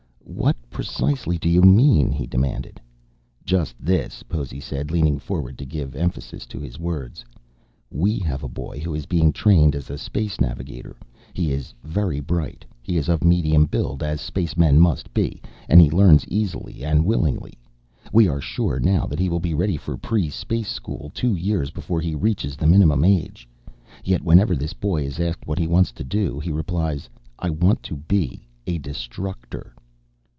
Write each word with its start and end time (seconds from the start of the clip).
"What, 0.23 0.55
precisely, 0.69 1.37
do 1.37 1.49
you 1.49 1.61
mean?" 1.61 2.11
he 2.11 2.25
demanded. 2.25 2.79
"Just 3.45 3.75
this," 3.77 4.23
Possy 4.23 4.59
said, 4.61 4.89
leaning 4.89 5.19
forward 5.19 5.57
to 5.59 5.65
give 5.65 5.93
emphasis 5.93 6.45
to 6.47 6.59
his 6.59 6.79
words. 6.79 7.23
"We 7.91 8.17
have 8.19 8.41
a 8.41 8.47
boy 8.49 8.79
who 8.79 8.95
is 8.95 9.05
being 9.05 9.33
trained 9.33 9.75
as 9.75 9.89
a 9.89 9.97
space 9.99 10.39
navigator. 10.41 10.95
He 11.33 11.51
is 11.51 11.75
very 11.83 12.19
bright. 12.21 12.65
He 12.81 12.97
is 12.97 13.07
of 13.09 13.23
medium 13.25 13.65
build, 13.65 14.01
as 14.01 14.19
a 14.19 14.23
spaceman 14.23 14.79
must 14.79 15.13
be, 15.13 15.41
and 15.69 15.79
he 15.81 15.91
learns 15.91 16.27
easily 16.27 16.83
and 16.83 17.05
willingly. 17.05 17.53
We 18.13 18.27
are 18.27 18.41
sure 18.41 18.79
now 18.79 19.05
that 19.07 19.19
he 19.19 19.29
will 19.29 19.41
be 19.41 19.53
ready 19.53 19.75
for 19.77 19.97
pre 19.97 20.29
space 20.29 20.69
school 20.71 21.11
two 21.13 21.35
years 21.35 21.69
before 21.71 21.99
he 22.01 22.15
reaches 22.15 22.55
the 22.55 22.65
minimum 22.67 23.03
age. 23.03 23.47
Yet, 24.03 24.23
whenever 24.23 24.55
this 24.55 24.73
boy 24.73 25.03
is 25.03 25.19
asked 25.19 25.45
what 25.45 25.59
he 25.59 25.67
wants 25.67 25.91
to 25.91 26.03
do, 26.03 26.39
he 26.39 26.51
replies, 26.53 27.09
'I 27.37 27.49
want 27.51 27.83
to 27.83 27.97
be 27.97 28.47
a 28.65 28.79
Destructor.'" 28.79 29.75